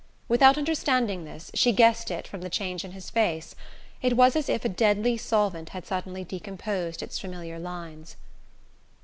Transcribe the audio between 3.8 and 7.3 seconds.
it was as if a deadly solvent had suddenly decomposed its